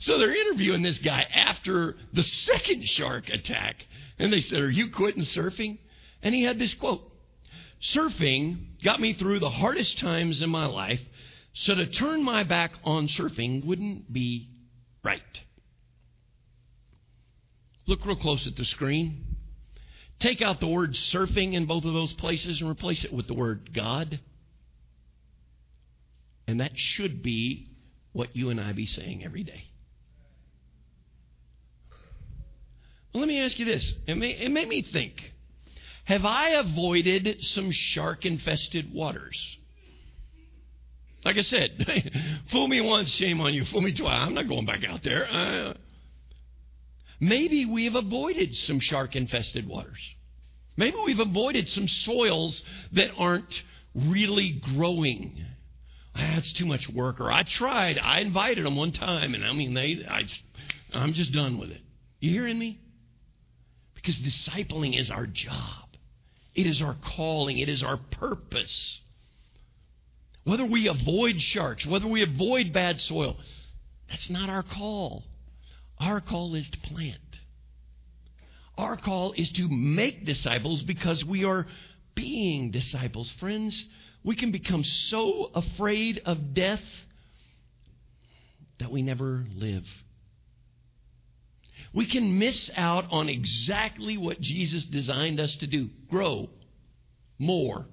[0.00, 3.76] So they're interviewing this guy after the second shark attack.
[4.18, 5.78] And they said, Are you quitting surfing?
[6.22, 7.02] And he had this quote
[7.82, 11.00] Surfing got me through the hardest times in my life,
[11.52, 14.48] so to turn my back on surfing wouldn't be
[15.02, 15.22] right.
[17.86, 19.24] Look real close at the screen.
[20.20, 23.34] Take out the word surfing in both of those places and replace it with the
[23.34, 24.20] word God.
[26.46, 27.68] And that should be
[28.12, 29.64] what you and I be saying every day.
[33.12, 33.94] Well, let me ask you this.
[34.06, 35.32] It, may, it made me think.
[36.04, 39.58] Have I avoided some shark infested waters?
[41.24, 41.86] Like I said,
[42.50, 43.64] fool me once, shame on you.
[43.64, 44.26] Fool me twice.
[44.26, 45.74] I'm not going back out there.
[47.20, 50.00] Maybe we've avoided some shark infested waters.
[50.76, 53.62] Maybe we've avoided some soils that aren't
[53.94, 55.44] really growing.
[56.14, 57.20] Ah, that's too much work.
[57.20, 57.98] Or I tried.
[57.98, 60.06] I invited them one time, and I mean, they.
[60.08, 60.26] I,
[60.94, 61.82] I'm just done with it.
[62.20, 62.80] You hearing me?
[63.94, 65.88] Because discipling is our job.
[66.54, 67.58] It is our calling.
[67.58, 69.00] It is our purpose.
[70.44, 73.36] Whether we avoid sharks, whether we avoid bad soil,
[74.08, 75.24] that's not our call.
[76.00, 77.18] Our call is to plant.
[78.78, 81.66] Our call is to make disciples because we are
[82.14, 83.30] being disciples.
[83.32, 83.84] Friends,
[84.24, 86.82] we can become so afraid of death
[88.78, 89.84] that we never live.
[91.92, 96.48] We can miss out on exactly what Jesus designed us to do grow
[97.38, 97.84] more.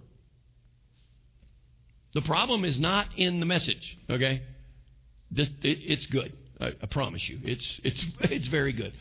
[2.13, 4.43] The problem is not in the message, okay?
[5.35, 6.31] It's good.
[6.59, 7.39] I, I promise you.
[7.43, 8.93] It's, it's, it's very good.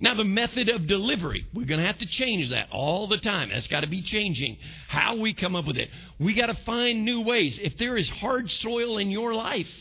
[0.00, 3.50] Now, the method of delivery, we're going to have to change that all the time.
[3.50, 4.58] That's got to be changing.
[4.88, 5.90] How we come up with it.
[6.18, 7.60] We got to find new ways.
[7.62, 9.72] If there is hard soil in your life,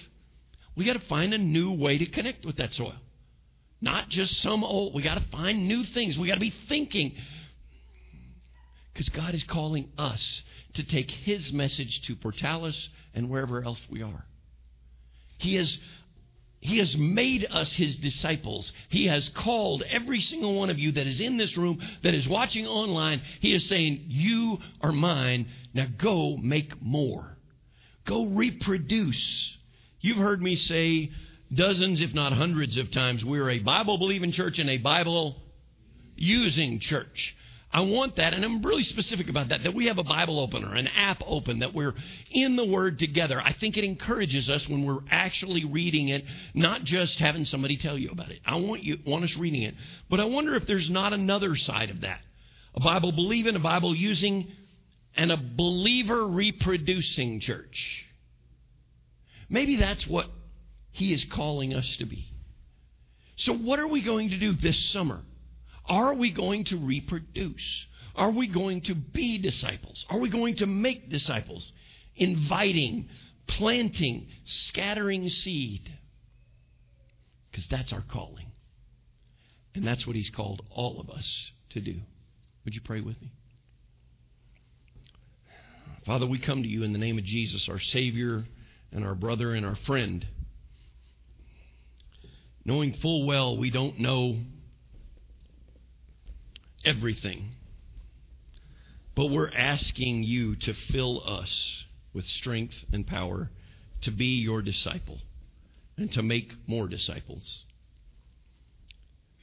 [0.76, 2.94] we got to find a new way to connect with that soil.
[3.82, 6.20] Not just some old, we got to find new things.
[6.20, 7.14] We got to be thinking.
[8.94, 10.44] Because God is calling us
[10.74, 14.24] to take His message to Portales and wherever else we are.
[15.40, 15.80] He is
[16.62, 18.72] He has made us his disciples.
[18.90, 22.28] He has called every single one of you that is in this room, that is
[22.28, 23.22] watching online.
[23.40, 25.48] He is saying, You are mine.
[25.74, 27.36] Now go make more.
[28.06, 29.58] Go reproduce.
[30.02, 31.10] You've heard me say
[31.52, 35.42] dozens, if not hundreds of times, we're a Bible believing church and a Bible
[36.16, 37.36] using church.
[37.74, 40.76] I want that, and I'm really specific about that, that we have a Bible opener,
[40.76, 41.94] an app open, that we're
[42.30, 43.40] in the Word together.
[43.40, 47.98] I think it encourages us when we're actually reading it, not just having somebody tell
[47.98, 48.40] you about it.
[48.46, 49.76] I want you want us reading it.
[50.10, 52.22] But I wonder if there's not another side of that.
[52.76, 54.52] A Bible believing, a Bible using,
[55.16, 58.06] and a believer reproducing church.
[59.50, 60.28] Maybe that's what
[60.92, 62.26] he is calling us to be.
[63.38, 65.22] So, what are we going to do this summer?
[65.86, 67.86] Are we going to reproduce?
[68.16, 70.06] Are we going to be disciples?
[70.10, 71.72] Are we going to make disciples?
[72.16, 73.10] Inviting,
[73.48, 75.92] planting, scattering seed.
[77.50, 78.48] Because that's our calling.
[79.74, 81.96] And that's what He's called all of us to do.
[82.66, 83.32] Would you pray with me?
[86.06, 88.44] Father, we come to you in the name of Jesus, our Savior
[88.92, 90.26] and our brother and our friend
[92.66, 94.38] knowing full well we don't know
[96.86, 97.52] everything.
[99.16, 103.50] But we're asking you to fill us with strength and power
[104.02, 105.20] to be your disciple
[105.98, 107.64] and to make more disciples.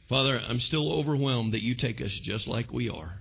[0.09, 3.21] Father, I'm still overwhelmed that you take us just like we are.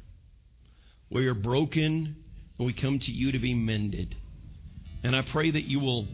[1.09, 2.15] We are broken
[2.57, 4.15] and we come to you to be mended.
[5.03, 6.07] And I pray that you will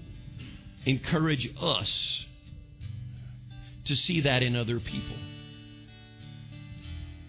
[0.85, 2.25] encourage us
[3.85, 5.15] to see that in other people.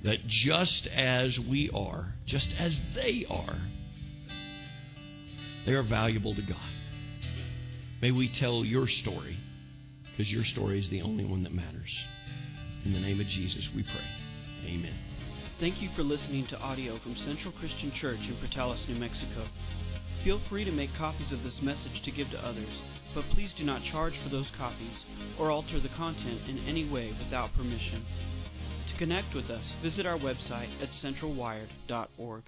[0.05, 3.57] That just as we are, just as they are,
[5.66, 6.59] they are valuable to God.
[8.02, 9.38] May we tell your story
[10.11, 12.05] because your story is the only one that matters.
[12.84, 14.05] In the name of Jesus, we pray.
[14.66, 14.92] Amen.
[15.59, 19.46] Thank you for listening to audio from Central Christian Church in Portales, New Mexico.
[20.22, 22.82] Feel free to make copies of this message to give to others,
[23.14, 25.05] but please do not charge for those copies
[25.38, 28.05] or alter the content in any way without permission.
[28.95, 32.42] To connect with us, visit our website at centralwired.org.